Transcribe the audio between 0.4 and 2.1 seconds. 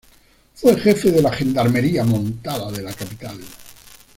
Fue jefe de la Gendarmería